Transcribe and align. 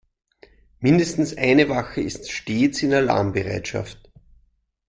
Mindestens 0.79 1.37
eine 1.37 1.69
Wache 1.69 2.01
ist 2.01 2.31
stets 2.31 2.81
in 2.81 2.91
Alarmbereitschaft. 2.91 4.09